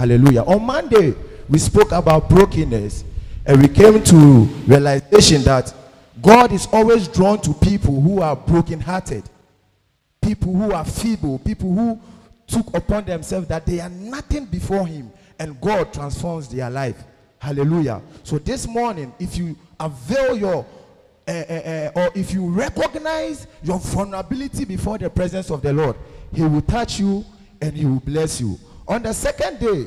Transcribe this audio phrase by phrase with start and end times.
[0.00, 0.44] Hallelujah.
[0.44, 1.14] On Monday,
[1.46, 3.04] we spoke about brokenness
[3.44, 4.16] and we came to
[4.66, 5.74] realization that
[6.22, 9.24] God is always drawn to people who are brokenhearted,
[10.22, 12.00] people who are feeble, people who
[12.46, 16.96] took upon themselves that they are nothing before Him and God transforms their life.
[17.38, 18.00] Hallelujah.
[18.22, 20.66] So this morning, if you avail your
[21.28, 25.96] uh, uh, uh, or if you recognize your vulnerability before the presence of the Lord,
[26.34, 27.22] He will touch you
[27.60, 28.58] and He will bless you.
[28.90, 29.86] On the second day,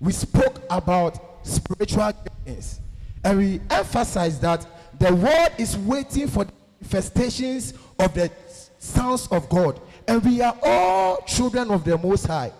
[0.00, 2.78] we spoke about spiritual giftings
[3.22, 4.66] and we emphasized that
[4.98, 8.30] the world is waiting for the manifestations of the
[8.78, 9.78] sons of God,
[10.08, 12.52] and we are all children of the Most High.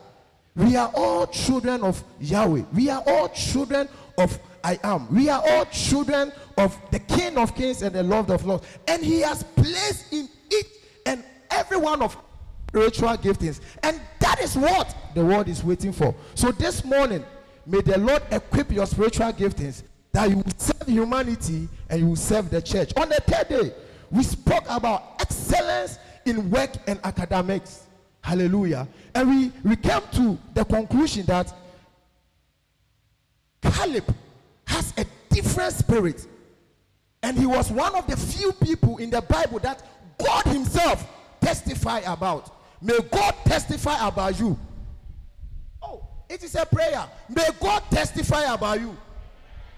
[0.54, 2.64] We are all children of Yahweh.
[2.74, 5.12] We are all children of I am.
[5.12, 8.66] We are all children of the King of Kings and the Lord of Lords.
[8.86, 10.66] And He has placed in each
[11.06, 12.14] and every one of
[12.72, 13.60] spiritual giftings.
[13.82, 16.14] And that is what the world is waiting for.
[16.34, 17.22] So this morning,
[17.66, 22.16] may the Lord equip your spiritual giftings that you will serve humanity and you will
[22.16, 22.92] serve the church.
[22.96, 23.74] On the third day,
[24.10, 27.84] we spoke about excellence in work and academics.
[28.22, 28.88] Hallelujah.
[29.14, 31.52] And we, we came to the conclusion that
[33.62, 34.14] Caleb
[34.66, 36.26] has a different spirit.
[37.22, 39.82] And he was one of the few people in the Bible that
[40.18, 41.06] God Himself
[41.40, 42.61] testify about.
[42.82, 44.58] May God testify about you.
[45.80, 47.08] Oh, it is a prayer.
[47.28, 48.96] May God testify about you.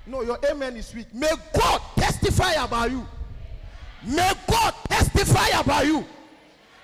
[0.07, 1.13] No, your amen is weak.
[1.15, 3.07] May God testify about you.
[4.07, 6.05] May God testify about you.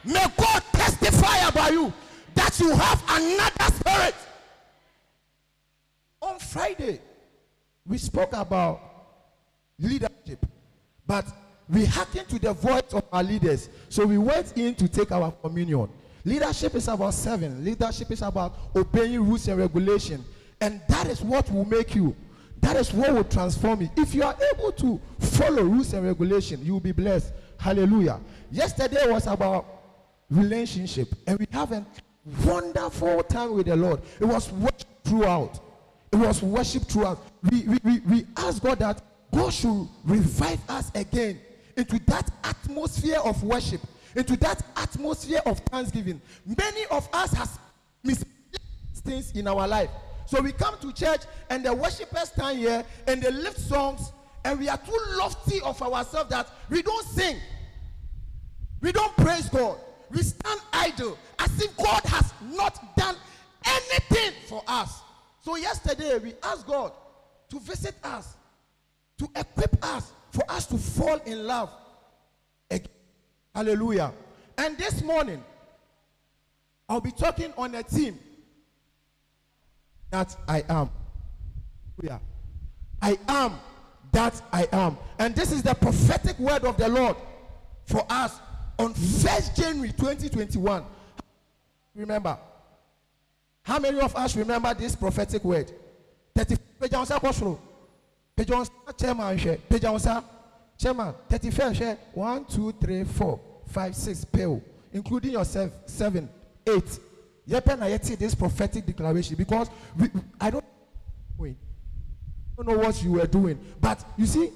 [0.05, 1.93] May God testify about you
[2.35, 4.15] that you have another spirit.
[6.21, 7.01] On Friday,
[7.87, 8.81] we spoke about
[9.79, 10.45] leadership,
[11.07, 11.27] but
[11.69, 13.71] we hearkened to the voice of our leaders.
[13.89, 15.89] So we went in to take our communion.
[16.25, 17.65] Leadership is about serving.
[17.65, 20.25] Leadership is about obeying rules and regulation.
[20.61, 22.15] And that is what will make you.
[22.61, 23.91] That is what will transform you.
[23.97, 27.33] If you are able to follow rules and regulation, you will be blessed.
[27.59, 28.21] Hallelujah.
[28.51, 29.67] Yesterday was about
[30.31, 31.09] relationship.
[31.27, 31.85] And we have a
[32.45, 34.01] wonderful time with the Lord.
[34.21, 35.59] It was worship throughout.
[36.13, 37.23] It was worship throughout.
[37.51, 39.03] We, we, we, we asked God that
[39.33, 41.41] God should revive us again
[41.77, 43.81] into that atmosphere of worship,
[44.17, 46.21] into that atmosphere of thanksgiving.
[46.47, 47.59] Many of us has
[48.03, 48.25] missed
[49.05, 49.91] things in our life.
[50.27, 54.13] So we come to church and the worshipers stand here and they lift songs
[54.45, 57.37] and we are too lofty of ourselves that we don't sing.
[58.81, 59.79] We don't praise God.
[60.11, 63.17] We stand idle as if God has not done
[63.65, 65.01] anything for us.
[65.43, 66.93] So yesterday we asked God
[67.51, 68.37] to visit us,
[69.19, 71.71] to equip us, for us to fall in love.
[73.55, 74.13] Hallelujah.
[74.59, 75.43] And this morning,
[76.89, 78.19] I'll be talking on a theme
[80.11, 80.91] that I am.
[82.03, 82.19] Yeah.
[83.01, 83.59] I am
[84.13, 84.99] that I am.
[85.19, 87.17] And this is the prophetic word of the Lord
[87.85, 88.41] for us
[88.79, 90.85] on 1st January 2021.
[91.95, 92.39] Remember.
[93.63, 95.71] How many of us remember this prophetic word?
[96.35, 97.19] 30 page sa
[98.37, 98.51] Page
[98.97, 99.39] chairman.
[99.69, 99.83] Page
[100.81, 101.93] chairman 31 share.
[101.93, 101.97] Eh?
[102.15, 106.29] 1 2 3 4 5 6 pale including yourself 7
[106.67, 107.01] 8
[107.51, 110.09] Yepe na yeti this prophetic declaration because we,
[110.41, 110.65] I don't
[111.37, 111.57] wait.
[112.59, 114.51] I don't know what you were doing, but you see,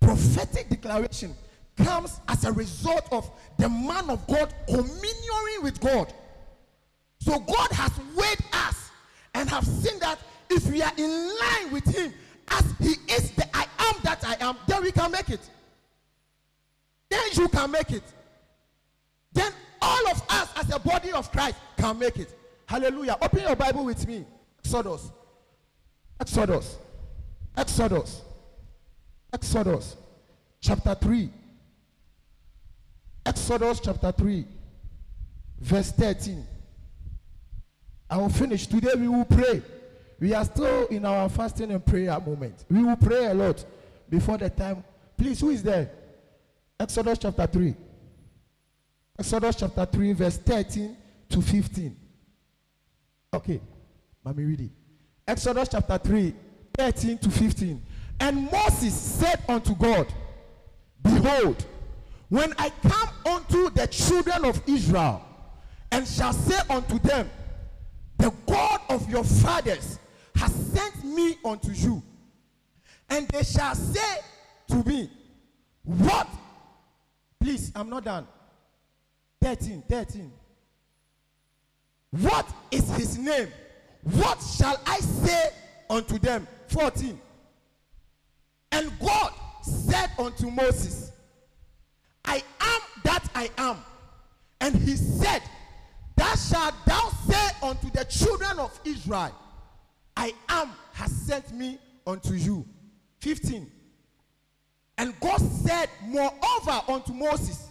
[0.00, 1.34] prophetic declaration
[1.76, 6.14] comes as a result of the man of God communing with God.
[7.20, 8.90] So God has weighed us
[9.34, 10.18] and have seen that
[10.48, 12.14] if we are in line with Him,
[12.48, 13.51] as He is the I
[14.24, 15.40] I am, then we can make it.
[17.08, 18.02] Then you can make it.
[19.32, 22.36] Then all of us as a body of Christ can make it.
[22.66, 23.16] Hallelujah.
[23.20, 24.24] Open your Bible with me.
[24.60, 25.10] Exodus.
[26.20, 26.78] Exodus.
[27.56, 28.22] Exodus.
[29.32, 29.96] Exodus.
[30.60, 31.30] Chapter 3.
[33.26, 34.46] Exodus chapter 3.
[35.60, 36.46] Verse 13.
[38.10, 38.66] I will finish.
[38.66, 39.62] Today we will pray.
[40.20, 42.64] We are still in our fasting and prayer moment.
[42.70, 43.64] We will pray a lot
[44.12, 44.84] before the time.
[45.16, 45.90] Please, who is there?
[46.78, 47.74] Exodus chapter 3.
[49.18, 50.96] Exodus chapter 3, verse 13
[51.30, 51.96] to 15.
[53.32, 53.58] Okay,
[54.22, 54.70] let me read it.
[55.26, 56.34] Exodus chapter 3,
[56.76, 57.82] 13 to 15.
[58.20, 60.12] And Moses said unto God,
[61.00, 61.64] Behold,
[62.28, 65.22] when I come unto the children of Israel,
[65.90, 67.30] and shall say unto them,
[68.18, 69.98] The God of your fathers
[70.36, 72.02] has sent me unto you,
[73.12, 74.20] and they shall say
[74.68, 75.10] to me,
[75.84, 76.26] What?
[77.38, 78.26] Please, I'm not done.
[79.42, 80.32] 13, 13.
[82.10, 83.48] What is his name?
[84.02, 85.50] What shall I say
[85.90, 86.48] unto them?
[86.68, 87.20] 14.
[88.70, 89.32] And God
[89.62, 91.12] said unto Moses,
[92.24, 93.76] I am that I am.
[94.60, 95.42] And he said,
[96.16, 99.34] Thou shalt thou say unto the children of Israel,
[100.16, 102.64] I am has sent me unto you.
[103.22, 103.70] 15.
[104.98, 107.70] And God said, Moreover unto Moses,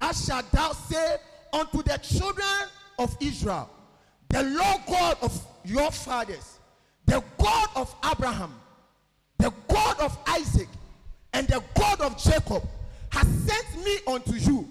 [0.00, 1.16] Thou shalt thou say
[1.52, 2.68] unto the children
[2.98, 3.70] of Israel,
[4.28, 6.58] The Lord God of your fathers,
[7.06, 8.52] the God of Abraham,
[9.38, 10.68] the God of Isaac,
[11.32, 12.64] and the God of Jacob,
[13.10, 14.68] has sent me unto you.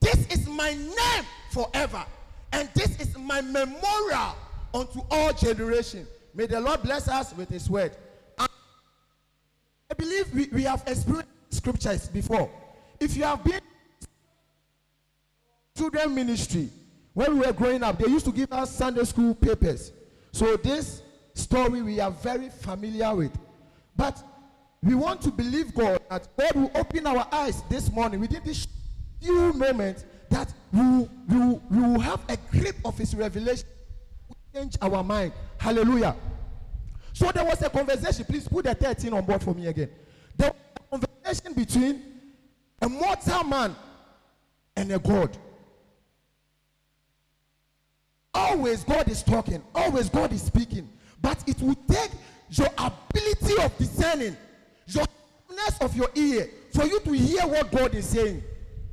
[0.00, 2.04] This is my name forever,
[2.52, 4.34] and this is my memorial
[4.74, 6.08] unto all generations.
[6.34, 7.92] May the Lord bless us with his word.
[10.28, 12.50] I I we, we have experienced scriptures before.
[13.00, 13.60] If you have been
[15.76, 16.70] children ministry,
[17.14, 19.92] when we were growing up, they used to give us Sunday school papers.
[20.32, 21.02] So this
[21.34, 23.36] story we are very familiar with.
[23.96, 24.22] But
[24.82, 28.66] we want to believe God that God will open our eyes this morning within this
[29.20, 33.66] few moments that we will, we will, we will have a grip of his revelation
[34.54, 35.32] change our mind.
[35.58, 36.14] Hallelujah.
[37.12, 38.24] So there was a conversation.
[38.24, 39.90] Please put the 13 on board for me again.
[40.38, 40.52] There
[40.90, 42.02] was a conversation between
[42.80, 43.76] a mortal man
[44.76, 45.36] and a God.
[48.32, 49.62] Always God is talking.
[49.74, 50.88] Always God is speaking.
[51.20, 52.10] But it will take
[52.50, 54.36] your ability of discerning,
[54.86, 58.42] your sharpness of your ear, for you to hear what God is saying.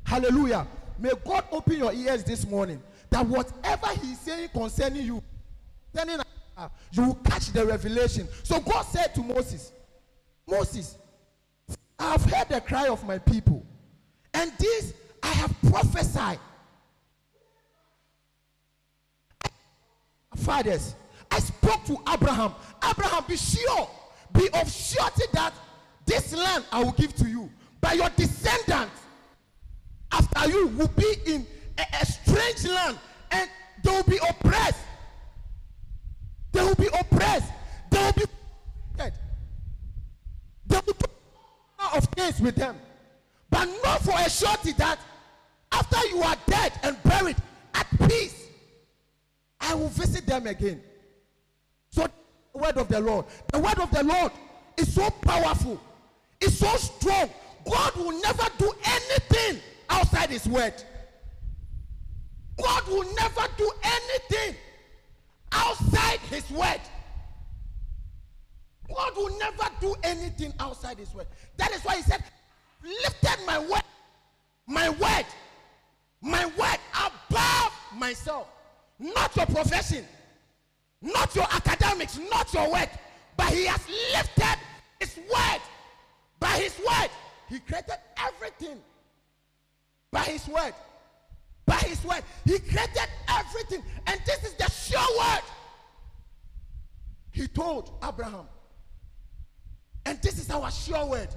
[0.04, 0.68] Hallelujah.
[0.98, 5.24] May God open your ears this morning that whatever He's saying concerning you,
[5.94, 6.22] concerning
[6.58, 8.28] uh, you will catch the revelation.
[8.44, 9.72] So God said to Moses,
[10.48, 10.98] Moses,
[11.98, 13.66] I have heard the cry of my people,
[14.34, 14.94] and this
[15.24, 16.40] I have prophesied.
[20.36, 20.96] Fathers,
[21.32, 22.54] I spoke to Abraham.
[22.88, 23.90] Abraham, be sure,
[24.34, 25.54] be of surety that
[26.06, 27.50] this land I will give to you.
[27.82, 29.02] But your descendants
[30.12, 31.46] after you will be in
[31.78, 32.98] a, a strange land
[33.32, 33.50] and
[33.84, 34.80] they will be oppressed.
[36.52, 37.52] They will be oppressed.
[37.92, 38.24] They will be
[38.98, 39.14] dead.
[40.68, 41.06] They will do
[41.80, 42.75] all of with them.
[43.50, 45.00] But not for a surety that
[45.72, 47.38] after you are dead and buried
[47.74, 48.48] at peace,
[49.60, 50.81] I will visit them again.
[51.89, 52.07] So
[52.54, 53.25] the word of the Lord.
[53.51, 54.31] The word of the Lord
[54.77, 55.80] is so powerful.
[56.42, 57.30] It's so strong.
[57.69, 60.74] God will never do anything outside his word.
[62.62, 64.56] God will never do anything
[65.51, 66.81] outside his word.
[69.16, 71.28] Will never do anything outside his word.
[71.58, 72.24] That is why he said,
[72.84, 73.84] lifted my word,
[74.68, 75.26] my word,
[76.22, 78.48] my word above myself.
[79.00, 80.06] Not your profession,
[81.02, 82.90] not your academics, not your work,
[83.38, 84.60] but he has lifted
[85.00, 85.62] his word.
[86.40, 87.10] By his word,
[87.48, 88.80] he created everything.
[90.12, 90.74] By his word.
[91.66, 92.24] By his word.
[92.44, 93.84] He created everything.
[94.08, 95.42] And this is the sure word.
[97.32, 98.48] He told Abraham.
[100.56, 101.28] Our sure word.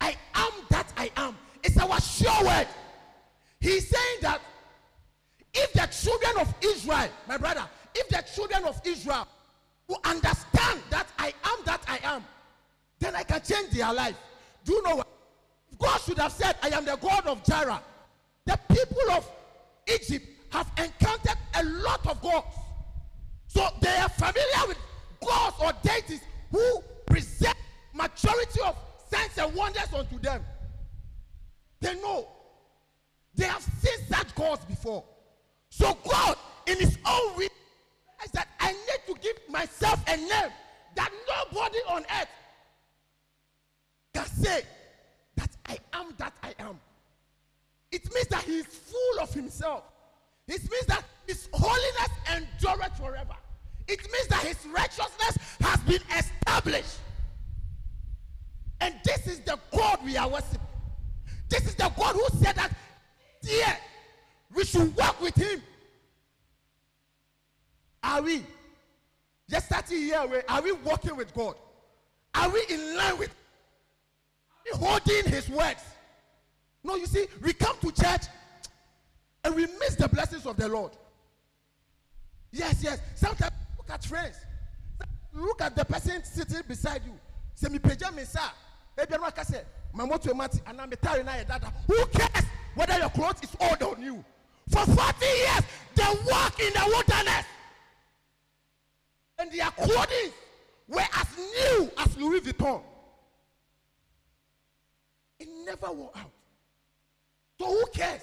[0.00, 1.36] I am that I am.
[1.64, 2.68] It's our sure word.
[3.60, 4.40] He's saying that
[5.52, 7.64] if the children of Israel, my brother,
[7.96, 9.26] if the children of Israel
[9.88, 12.24] will understand that I am that I am,
[13.00, 14.16] then I can change their life.
[14.64, 15.08] Do you know what?
[15.80, 17.82] God should have said, I am the God of Jireh.
[18.46, 19.28] The people of
[19.92, 22.56] Egypt have encountered a lot of gods.
[23.48, 24.78] So they are familiar with
[25.20, 26.20] gods or deities
[26.52, 27.56] who present
[27.92, 28.76] majority of
[29.10, 30.42] signs and wonders unto them.
[31.80, 32.28] They know.
[33.34, 35.04] They have seen such gods before.
[35.70, 37.48] So God, in his own will,
[38.24, 40.52] is said, I need to give myself a name
[40.94, 42.28] that nobody on earth
[44.14, 44.62] can say
[45.36, 46.78] that I am that I am.
[47.90, 49.84] It means that he is full of himself.
[50.46, 53.36] It means that his holiness endureth forever.
[53.88, 56.98] It means that his righteousness has been established.
[58.82, 60.60] And this is the God we are worshiping.
[61.48, 62.72] This is the God who said that,
[63.42, 63.76] yeah,
[64.54, 65.62] we should walk with him.
[68.02, 68.44] Are we?
[69.48, 71.54] Just 30 years away, are we walking with God?
[72.34, 73.30] Are we in line with
[74.74, 75.82] holding his words.
[76.84, 78.22] No, you see, we come to church
[79.44, 80.92] and we miss the blessings of the Lord.
[82.50, 83.00] Yes, yes.
[83.14, 84.36] Sometimes look at friends.
[85.32, 87.12] Look at the person sitting beside you.
[87.54, 87.78] Say me
[88.14, 88.24] me
[88.96, 89.04] sa.
[89.04, 92.44] Ebi anu aka say, "Mama to mati and I'm tired na dada." Who cares
[92.74, 94.24] whether your clothes is old or new
[94.70, 95.62] For 40 years,
[95.94, 97.46] they walk in the wilderness.
[99.38, 100.32] and their clothing
[100.88, 102.80] were as new as Louis Vuitton.
[105.40, 106.30] It never wore out.
[107.58, 108.22] So who cares?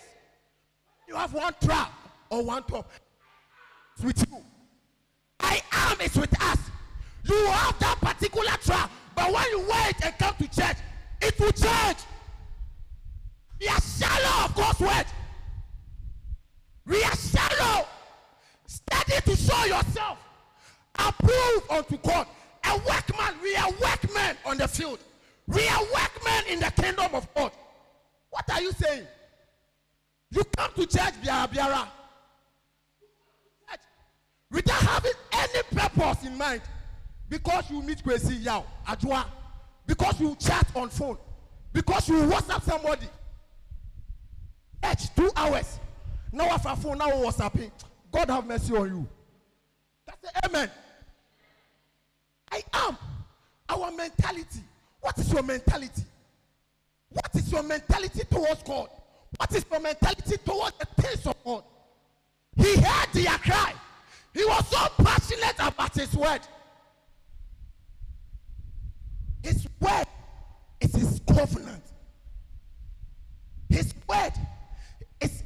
[1.08, 1.92] You have one trap
[2.30, 2.90] or one top.
[4.02, 4.42] With you.
[5.42, 6.60] I am is with us.
[7.26, 10.78] You have that particular trap, but when you wait and come to church,
[11.22, 11.98] it will change.
[13.60, 15.06] We are shallow of God's word.
[16.86, 17.86] We are shallow.
[18.66, 20.20] Study to show yourself.
[20.98, 22.28] Approve unto God.
[22.64, 23.34] A workman.
[23.44, 25.00] We are workmen on the field.
[25.48, 27.52] We are workmen in the kingdom of God.
[28.30, 29.06] What are you saying?
[30.32, 31.88] You come to church, biara biara,
[34.52, 36.62] without having any purpose in mind,
[37.30, 39.26] because you meet Kwesi Yao, Ajua,
[39.86, 41.18] because you chat on phone,
[41.72, 43.08] because you WhatsApp somebody.
[44.84, 45.80] Church, two hours.
[46.32, 47.72] Now after phone, now WhatsApping.
[48.12, 49.08] God have mercy on you.
[50.06, 50.72] That's the amen.
[52.52, 52.98] I am.
[53.70, 54.62] Our mentality.
[55.02, 56.04] What is your mentality?
[57.10, 58.90] What is your mentality towards God?
[59.38, 61.64] What is your mentality towards the things of God?
[62.58, 63.74] He heard their cry.
[64.34, 66.42] He was so passionate about his word.
[69.80, 70.06] Word
[70.82, 71.84] is his covenant.
[73.70, 74.34] His word
[75.22, 75.44] is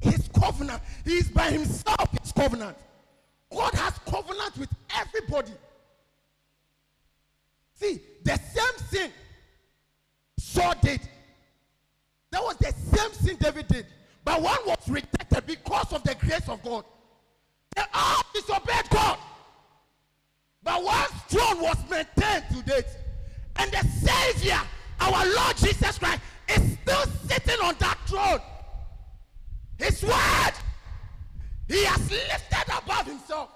[0.00, 0.82] his covenant.
[1.04, 2.76] He is by himself his covenant.
[3.50, 5.52] God has covenant with everybody.
[7.74, 9.10] See, the same thing
[10.38, 11.00] Saul did.
[12.30, 13.86] That was the same thing David did.
[14.24, 16.84] But one was rejected because of the grace of God.
[17.74, 19.18] They all disobeyed God.
[20.62, 22.84] But one throne was maintained to date.
[23.58, 24.60] And the Savior,
[25.00, 28.40] our Lord Jesus Christ, is still sitting on that throne.
[29.78, 30.52] His word,
[31.68, 33.50] He has lifted above Himself.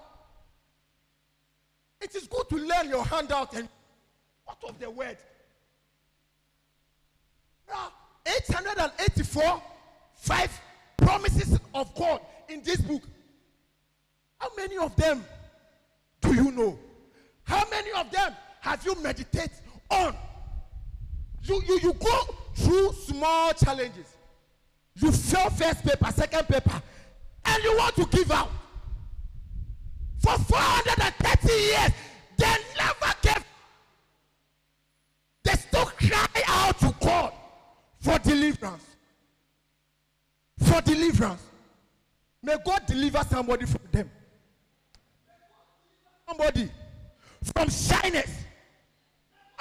[2.00, 3.68] It is good to learn your handout and
[4.44, 5.16] what of the word?
[7.72, 7.92] Are
[8.26, 9.62] 884
[10.14, 10.60] five
[10.96, 13.02] promises of God in this book.
[14.38, 15.24] How many of them
[16.20, 16.78] do you know?
[17.44, 19.50] How many of them have you meditated
[19.92, 20.16] on?
[21.42, 24.16] You, you, you go through small challenges.
[24.94, 26.82] You fail first paper, second paper,
[27.44, 28.50] and you want to give out.
[30.18, 31.90] For 430 years,
[32.36, 33.44] they never gave.
[35.42, 37.32] They still cry out to God
[38.00, 38.84] for deliverance.
[40.58, 41.42] For deliverance.
[42.42, 44.10] May God deliver somebody from them.
[46.28, 46.70] Somebody
[47.54, 48.30] from shyness.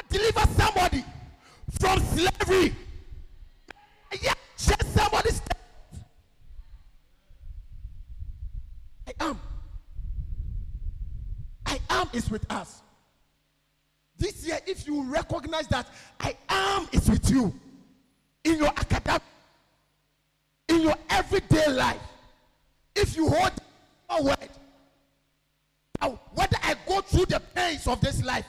[0.09, 1.03] Deliver somebody
[1.79, 2.75] from slavery.
[4.21, 5.29] Yeah, just somebody.
[5.29, 5.47] St-
[9.07, 9.39] I am.
[11.65, 12.81] I am is with us.
[14.17, 15.87] This year, if you recognize that
[16.19, 17.53] I am is with you
[18.43, 19.23] in your academic,
[20.67, 22.01] in your everyday life,
[22.95, 23.51] if you hold
[24.09, 24.37] a word,
[26.33, 28.45] whether I go through the pains of this life,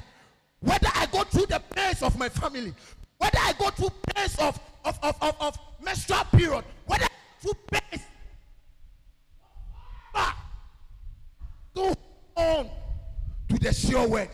[0.63, 2.73] whether I go through the pains of my family,
[3.19, 7.07] whether I go through pains of, of, of, of, of menstrual period, whether
[7.41, 8.03] through pains,
[10.15, 10.37] ah!
[11.75, 11.95] go
[12.37, 12.71] on
[13.49, 14.29] to the sure word.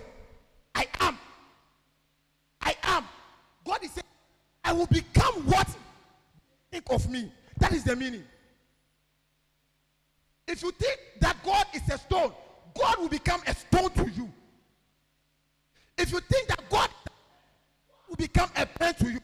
[0.74, 1.18] I am.
[2.60, 3.04] I am.
[3.64, 4.04] God is saying,
[4.64, 5.68] I will become what
[6.70, 7.32] think of me.
[7.58, 8.24] That is the meaning.
[10.46, 12.32] If you think that God is a stone,
[12.78, 14.30] God will become a stone to you.
[15.98, 16.88] If you think that God
[18.08, 19.20] will become a pen to you,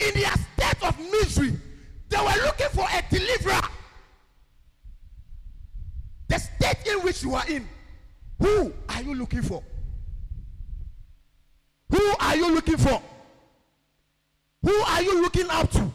[0.00, 1.58] in their state of misery,
[2.08, 3.60] they were looking for a deliverer.
[6.28, 7.66] The state in which you are in,
[8.38, 9.62] who are you looking for?
[11.88, 13.00] Who are you looking for?
[14.62, 15.90] Who are you looking up to?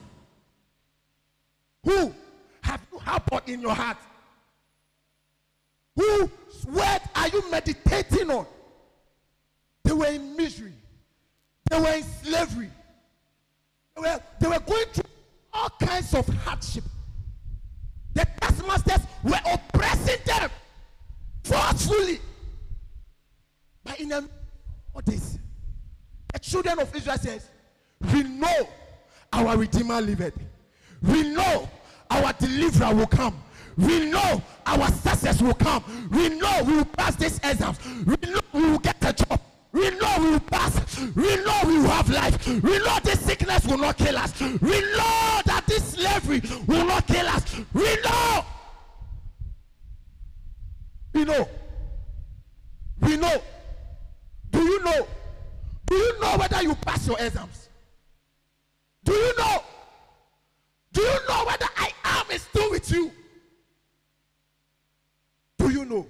[1.84, 2.14] Who
[2.62, 3.98] have you harbored in your heart?
[5.96, 6.30] Whose
[6.68, 8.46] word are you meditating on?
[10.00, 10.72] Were in misery.
[11.70, 12.70] They were in slavery.
[13.96, 15.04] They were, they were going through
[15.52, 16.86] all kinds of hardship.
[18.14, 20.50] The taskmasters were oppressing them
[21.44, 22.20] forcefully.
[23.84, 24.22] But in a,
[24.96, 25.38] all this,
[26.32, 27.50] the children of Israel says,
[28.14, 28.70] we know
[29.34, 30.40] our Redeemer liveth.
[31.02, 31.70] We know
[32.10, 33.44] our deliverer will come.
[33.76, 35.84] We know our success will come.
[36.10, 37.80] We know we will pass this exams.
[38.06, 39.42] We know we will get a job.
[39.72, 41.00] We know we will pass.
[41.00, 42.48] We know we will have life.
[42.48, 44.40] We know this sickness will not kill us.
[44.40, 47.56] We know that this slavery will not kill us.
[47.74, 48.46] We know.
[51.14, 51.50] We know.
[53.02, 53.42] We know.
[54.52, 55.08] Do you know?
[55.86, 57.70] Do you know whether you pass your exams?
[59.04, 59.64] Do you know?
[60.94, 63.12] Do you know whether I am is still with you?
[65.58, 66.08] Do you know?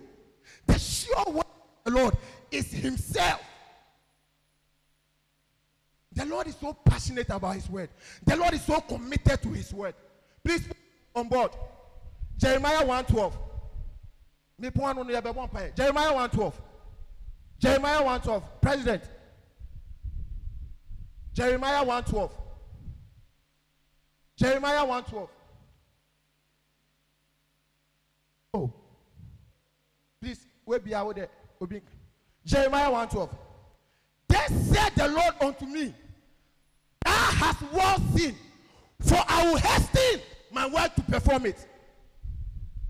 [0.66, 1.46] The sure word
[1.86, 2.18] of the Lord
[2.52, 3.39] is Himself.
[6.60, 7.90] So passionate about His word.
[8.26, 9.96] The Lord is so committed to His word.
[10.44, 10.68] Please
[11.16, 11.52] on board.
[12.38, 13.38] Jeremiah 112.
[14.60, 15.76] Me point on the one point.
[15.76, 16.62] Jeremiah 112.
[17.60, 18.62] Jeremiah 112.
[18.62, 19.04] President.
[21.34, 22.32] Jeremiah 112.
[24.36, 25.30] Jeremiah 112.
[28.54, 28.74] Oh.
[30.22, 31.30] Please, wait be out there.
[32.46, 33.30] Jeremiah 112.
[34.28, 35.94] Then said the Lord unto me,
[37.40, 38.36] Hast well seen,
[39.00, 40.20] for I will hasten
[40.52, 41.66] my word to perform it.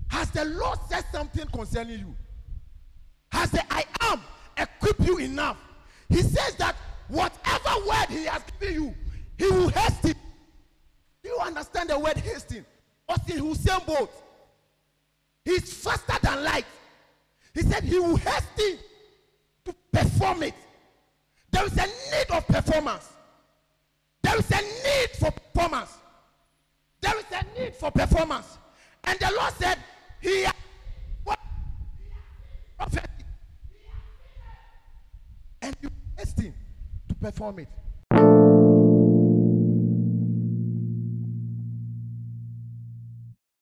[0.08, 2.16] Has the Lord said something concerning you?
[3.30, 4.20] Has the I am
[4.56, 5.56] equipped you enough?
[6.08, 6.74] He says that
[7.06, 8.94] whatever word he has given you,
[9.38, 10.14] he will hasten.
[11.22, 12.66] Do you understand the word hasten?
[13.08, 14.10] Austin Usain Bolt.
[15.44, 16.66] He's faster than light.
[17.54, 18.78] He said he will hasten
[19.64, 20.54] to perform it.
[21.52, 23.12] There is a need of performance.
[24.22, 25.92] There is a need for performance.
[27.00, 28.58] There is a need for performance.
[29.04, 29.78] And the Lord said,
[30.20, 30.46] He
[31.24, 31.38] what
[32.76, 33.24] prophecy.
[35.62, 36.54] And you hasten
[37.08, 37.68] to perform it.